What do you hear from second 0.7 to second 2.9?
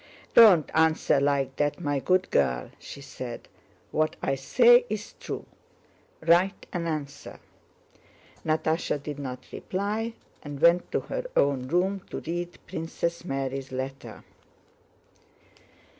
answer like that, my good girl!"